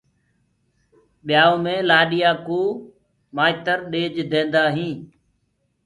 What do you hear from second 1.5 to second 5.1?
مي لآڏيآ ڪو مآئتر ڏيج دينٚدآ هيٚنٚ